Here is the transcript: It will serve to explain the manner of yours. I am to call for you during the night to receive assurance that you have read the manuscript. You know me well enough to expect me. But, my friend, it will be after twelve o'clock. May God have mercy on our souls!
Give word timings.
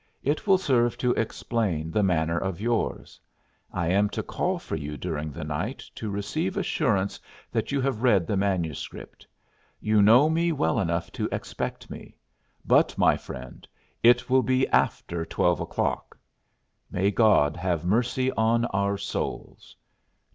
It 0.23 0.47
will 0.47 0.57
serve 0.57 0.97
to 0.97 1.11
explain 1.13 1.91
the 1.91 2.01
manner 2.01 2.39
of 2.39 2.59
yours. 2.59 3.19
I 3.71 3.89
am 3.89 4.09
to 4.17 4.23
call 4.23 4.57
for 4.57 4.75
you 4.75 4.97
during 4.97 5.31
the 5.31 5.43
night 5.43 5.85
to 5.93 6.09
receive 6.09 6.57
assurance 6.57 7.19
that 7.51 7.71
you 7.71 7.79
have 7.81 8.01
read 8.01 8.25
the 8.25 8.35
manuscript. 8.35 9.27
You 9.79 10.01
know 10.01 10.27
me 10.27 10.51
well 10.53 10.79
enough 10.79 11.11
to 11.11 11.29
expect 11.31 11.91
me. 11.91 12.15
But, 12.65 12.97
my 12.97 13.15
friend, 13.15 13.67
it 14.01 14.27
will 14.27 14.41
be 14.41 14.67
after 14.69 15.23
twelve 15.23 15.59
o'clock. 15.59 16.17
May 16.89 17.11
God 17.11 17.55
have 17.55 17.85
mercy 17.85 18.31
on 18.31 18.65
our 18.65 18.97
souls! 18.97 19.75